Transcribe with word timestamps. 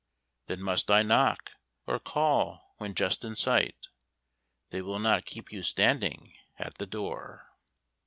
Then 0.47 0.63
must 0.63 0.89
I 0.89 1.03
knock, 1.03 1.51
or 1.85 1.99
call 1.99 2.73
when 2.79 2.95
just 2.95 3.23
in 3.23 3.35
sight? 3.35 3.89
They 4.71 4.81
will 4.81 4.97
not 4.97 5.25
keep 5.25 5.51
you 5.51 5.61
standing 5.61 6.33
at 6.57 6.79
that 6.79 6.87
door. 6.89 7.51